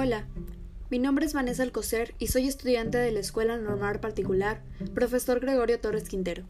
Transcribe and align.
Hola, 0.00 0.28
mi 0.90 1.00
nombre 1.00 1.26
es 1.26 1.34
Vanessa 1.34 1.64
Alcocer 1.64 2.14
y 2.20 2.28
soy 2.28 2.46
estudiante 2.46 2.98
de 2.98 3.10
la 3.10 3.18
Escuela 3.18 3.56
Normal 3.56 3.98
Particular, 3.98 4.62
profesor 4.94 5.40
Gregorio 5.40 5.80
Torres 5.80 6.08
Quintero. 6.08 6.44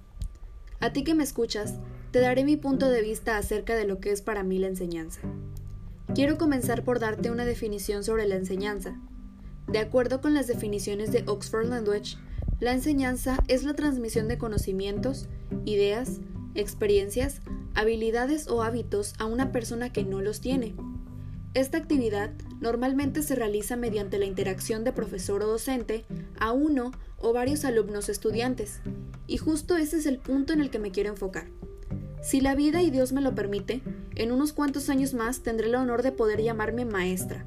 A 0.81 0.93
ti 0.93 1.03
que 1.03 1.15
me 1.15 1.25
escuchas, 1.25 1.77
te 2.11 2.21
daré 2.21 2.45
mi 2.45 2.59
punto 2.59 2.91
de 2.91 3.01
vista 3.01 3.39
acerca 3.39 3.75
de 3.75 3.87
lo 3.87 4.01
que 4.01 4.13
es 4.13 4.21
para 4.21 4.43
mí 4.43 4.59
la 4.59 4.67
enseñanza. 4.67 5.23
Quiero 6.15 6.37
comenzar 6.37 6.85
por 6.85 6.99
darte 6.99 7.31
una 7.31 7.47
definición 7.47 8.05
sobre 8.05 8.29
la 8.29 8.35
enseñanza. 8.35 9.01
De 9.67 9.79
acuerdo 9.79 10.21
con 10.21 10.35
las 10.35 10.47
definiciones 10.47 11.11
de 11.11 11.25
Oxford 11.27 11.71
Language, 11.71 12.19
la 12.61 12.73
enseñanza 12.73 13.43
es 13.49 13.65
la 13.65 13.73
transmisión 13.73 14.29
de 14.29 14.37
conocimientos, 14.37 15.27
ideas, 15.65 16.21
experiencias, 16.55 17.41
habilidades 17.75 18.47
o 18.49 18.63
hábitos 18.63 19.15
a 19.19 19.25
una 19.25 19.53
persona 19.53 19.91
que 19.91 20.05
no 20.05 20.21
los 20.21 20.43
tiene. 20.43 20.75
Esta 21.55 21.79
actividad 21.79 22.31
normalmente 22.61 23.23
se 23.23 23.35
realiza 23.35 23.77
mediante 23.77 24.19
la 24.19 24.27
interacción 24.27 24.85
de 24.85 24.93
profesor 24.93 25.43
o 25.43 25.47
docente 25.47 26.05
a 26.39 26.53
uno 26.53 26.93
o 27.19 27.33
varios 27.33 27.65
alumnos 27.65 28.09
estudiantes, 28.09 28.81
y 29.27 29.39
justo 29.39 29.77
ese 29.77 29.97
es 29.97 30.07
el 30.07 30.19
punto 30.19 30.53
en 30.53 30.61
el 30.61 30.71
que 30.71 30.79
me 30.79 30.91
quiero 30.91 31.11
enfocar. 31.11 31.49
Si 32.23 32.41
la 32.41 32.55
vida 32.55 32.83
y 32.83 32.91
Dios 32.91 33.13
me 33.13 33.23
lo 33.23 33.35
permite, 33.35 33.81
en 34.15 34.33
unos 34.33 34.53
cuantos 34.53 34.91
años 34.91 35.15
más 35.15 35.43
tendré 35.43 35.69
el 35.69 35.75
honor 35.77 36.03
de 36.03 36.13
poder 36.13 36.43
llamarme 36.43 36.85
maestra. 36.85 37.45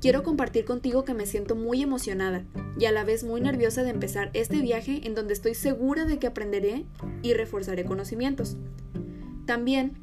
Quiero 0.00 0.22
compartir 0.22 0.66
contigo 0.66 1.04
que 1.04 1.14
me 1.14 1.24
siento 1.24 1.56
muy 1.56 1.80
emocionada 1.82 2.44
y 2.78 2.84
a 2.84 2.92
la 2.92 3.04
vez 3.04 3.24
muy 3.24 3.40
nerviosa 3.40 3.82
de 3.82 3.90
empezar 3.90 4.30
este 4.34 4.60
viaje 4.60 5.06
en 5.06 5.14
donde 5.14 5.32
estoy 5.32 5.54
segura 5.54 6.04
de 6.04 6.18
que 6.18 6.26
aprenderé 6.26 6.84
y 7.22 7.32
reforzaré 7.32 7.84
conocimientos. 7.84 8.56
También 9.46 9.94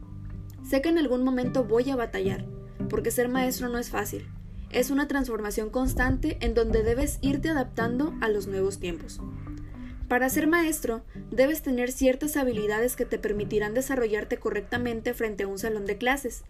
sé 0.68 0.82
que 0.82 0.90
en 0.90 0.98
algún 0.98 1.24
momento 1.24 1.66
voy 1.66 1.90
a 1.92 1.96
batallar, 1.96 2.46
porque 2.90 3.12
ser 3.12 3.30
maestro 3.30 3.70
no 3.70 3.78
es 3.78 3.90
fácil. 3.90 4.26
Es 4.70 4.90
una 4.90 5.08
transformación 5.08 5.70
constante 5.70 6.38
en 6.42 6.54
donde 6.54 6.84
debes 6.84 7.20
irte 7.22 7.50
adaptando 7.50 8.14
a 8.22 8.30
los 8.30 8.48
nuevos 8.48 8.80
tiempos. 8.80 9.20
Para 10.08 10.30
ser 10.30 10.48
maestro, 10.48 11.04
debes 11.30 11.62
tener 11.62 11.92
ciertas 11.92 12.36
habilidades 12.36 12.96
que 12.96 13.06
te 13.06 13.18
permitirán 13.18 13.74
desarrollarte 13.74 14.38
correctamente 14.38 15.14
frente 15.14 15.44
a 15.44 15.48
un 15.48 15.58
salón 15.58 15.86
de 15.86 15.98
clases. 15.98 16.44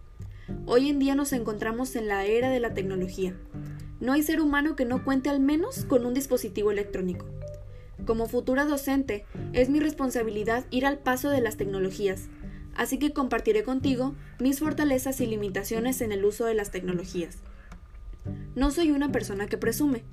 Hoy 0.66 0.90
en 0.90 1.00
día 1.00 1.16
nos 1.16 1.34
encontramos 1.34 1.96
en 1.96 2.08
la 2.08 2.26
era 2.26 2.50
de 2.50 2.60
la 2.60 2.74
tecnología. 2.74 3.36
No 4.00 4.14
hay 4.14 4.24
ser 4.24 4.42
humano 4.42 4.76
que 4.76 4.86
no 4.86 5.04
cuente 5.04 5.30
al 5.30 5.40
menos 5.40 5.86
con 5.86 6.08
un 6.08 6.16
dispositivo 6.16 6.72
electrónico. 6.72 7.28
Como 8.06 8.28
futura 8.28 8.66
docente, 8.66 9.26
es 9.54 9.70
mi 9.70 9.80
responsabilidad 9.80 10.66
ir 10.72 10.88
al 10.88 10.98
paso 10.98 11.30
de 11.30 11.42
las 11.42 11.58
tecnologías, 11.58 12.30
así 12.76 12.98
que 12.98 13.14
compartiré 13.14 13.64
contigo 13.64 14.16
mis 14.40 14.60
fortalezas 14.60 15.22
y 15.22 15.26
limitaciones 15.26 16.02
en 16.02 16.12
el 16.12 16.26
uso 16.26 16.46
de 16.46 16.54
las 16.54 16.72
tecnologías. 16.72 17.38
No 18.56 18.72
soy 18.72 18.92
una 18.92 19.12
persona 19.12 19.48
que 19.48 19.58
presume, 19.58 20.04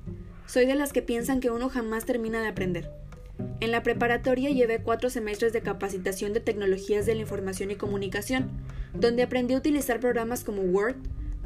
soy 0.47 0.67
de 0.67 0.75
las 0.75 0.93
que 0.93 1.03
piensan 1.03 1.41
que 1.41 1.51
uno 1.51 1.69
jamás 1.69 2.05
termina 2.05 2.41
de 2.41 2.49
aprender. 2.49 2.91
En 3.61 3.71
la 3.71 3.83
preparatoria 3.83 4.51
llevé 4.51 4.83
cuatro 4.83 5.11
semestres 5.11 5.53
de 5.53 5.61
capacitación 5.61 6.33
de 6.33 6.41
tecnologías 6.41 7.07
de 7.07 7.15
la 7.15 7.21
información 7.21 7.71
y 7.71 7.77
comunicación, 7.77 8.51
donde 8.95 9.23
aprendí 9.23 9.55
a 9.55 9.59
utilizar 9.59 10.01
programas 10.01 10.45
como 10.45 10.63
Word, 10.63 10.97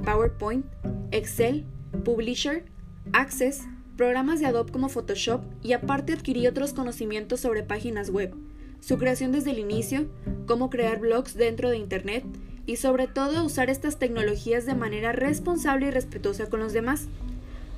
PowerPoint, 0.05 0.64
Excel, 1.10 1.64
Publisher, 2.05 2.64
Access, 3.12 3.62
programas 3.96 4.40
de 4.40 4.46
Adobe 4.46 4.72
como 4.72 4.88
Photoshop 4.88 5.42
y 5.62 5.72
aparte 5.72 6.12
adquirí 6.12 6.46
otros 6.46 6.72
conocimientos 6.72 7.40
sobre 7.40 7.62
páginas 7.62 8.10
web, 8.10 8.34
su 8.83 8.98
creación 8.98 9.30
desde 9.30 9.52
el 9.52 9.61
inicio, 9.61 10.06
cómo 10.47 10.69
crear 10.69 10.98
blogs 10.98 11.34
dentro 11.34 11.70
de 11.70 11.78
Internet 11.78 12.25
y 12.66 12.77
sobre 12.77 13.06
todo 13.06 13.44
usar 13.44 13.70
estas 13.70 13.98
tecnologías 13.98 14.66
de 14.66 14.74
manera 14.74 15.12
responsable 15.12 15.86
y 15.86 15.91
respetuosa 15.92 16.48
con 16.48 16.58
los 16.58 16.72
demás. 16.72 17.06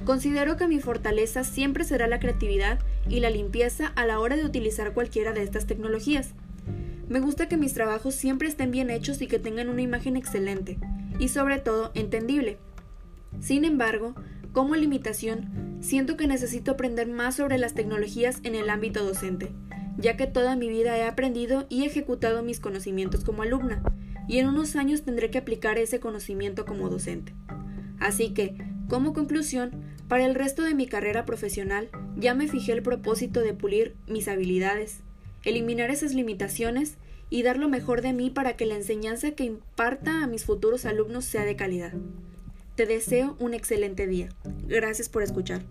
Considero 0.07 0.57
que 0.57 0.67
mi 0.67 0.81
fortaleza 0.81 1.45
siempre 1.45 1.85
será 1.85 2.07
la 2.07 2.21
creatividad 2.21 2.79
y 3.07 3.21
la 3.21 3.29
limpieza 3.29 3.93
a 3.97 4.07
la 4.07 4.19
hora 4.19 4.37
de 4.37 4.47
utilizar 4.47 4.95
cualquiera 4.95 5.33
de 5.33 5.43
estas 5.43 5.67
tecnologías. 5.67 6.31
Me 7.09 7.21
gusta 7.21 7.49
que 7.49 7.59
mis 7.59 7.75
trabajos 7.75 8.15
siempre 8.15 8.49
estén 8.49 8.71
bien 8.71 8.89
hechos 8.89 9.21
y 9.21 9.27
que 9.27 9.39
tengan 9.39 9.69
una 9.69 9.83
imagen 9.83 10.17
excelente, 10.17 10.79
y 11.19 11.29
sobre 11.29 11.59
todo 11.59 11.91
entendible. 11.95 12.57
Sin 13.41 13.67
embargo, 13.67 14.15
como 14.53 14.75
limitación, 14.75 15.79
siento 15.81 16.17
que 16.17 16.27
necesito 16.27 16.73
aprender 16.73 17.09
más 17.09 17.37
sobre 17.37 17.59
las 17.59 17.75
tecnologías 17.75 18.41
en 18.43 18.55
el 18.55 18.71
ámbito 18.71 19.05
docente, 19.05 19.53
ya 19.97 20.17
que 20.17 20.27
toda 20.27 20.57
mi 20.57 20.69
vida 20.69 20.97
he 20.97 21.05
aprendido 21.05 21.67
y 21.69 21.85
ejecutado 21.85 22.43
mis 22.43 22.61
conocimientos 22.61 23.25
como 23.25 23.43
alumna, 23.43 23.83
y 24.29 24.39
en 24.39 24.49
unos 24.49 24.77
años 24.77 25.03
tendré 25.03 25.31
que 25.31 25.39
aplicar 25.39 25.79
ese 25.79 26.01
conocimiento 26.01 26.65
como 26.65 26.89
docente. 26.89 27.35
Así 27.99 28.31
que, 28.31 28.57
como 28.89 29.13
conclusión, 29.13 29.71
para 30.09 30.25
el 30.25 30.35
resto 30.35 30.63
de 30.63 30.75
mi 30.75 30.87
carrera 30.87 31.25
profesional 31.25 31.89
ya 32.17 32.35
me 32.35 32.49
fijé 32.49 32.73
el 32.73 32.83
propósito 32.83 33.41
de 33.41 33.55
pulir 33.55 33.95
mis 34.07 34.29
habilidades, 34.29 35.01
eliminar 35.43 35.91
esas 35.91 36.15
limitaciones 36.15 36.97
y 37.31 37.43
dar 37.43 37.59
lo 37.59 37.69
mejor 37.69 38.03
de 38.03 38.13
mí 38.13 38.31
para 38.31 38.57
que 38.57 38.67
la 38.67 38.77
enseñanza 38.77 39.33
que 39.33 39.45
imparta 39.45 40.23
a 40.23 40.27
mis 40.27 40.45
futuros 40.45 40.85
alumnos 40.85 41.25
sea 41.25 41.45
de 41.45 41.57
calidad. 41.57 41.93
Te 42.77 42.87
deseo 42.87 43.37
un 43.39 43.55
excelente 43.55 44.07
día. 44.07 44.29
Gracias 44.67 45.09
por 45.09 45.23
escuchar. 45.23 45.63